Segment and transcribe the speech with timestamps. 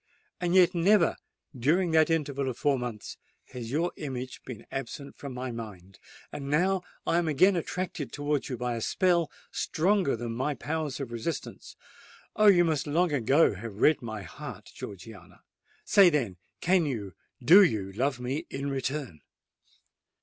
[0.39, 5.99] And yet never—during that interval of four months—has your image been absent from my mind:
[6.31, 10.99] and now I am again attracted towards you by a spell stronger than my powers
[10.99, 11.75] of resistance.
[12.35, 12.47] Oh!
[12.47, 18.47] you must long ago have read my heart, Georgiana:—say, then—can you, do you love me
[18.49, 19.21] in return?"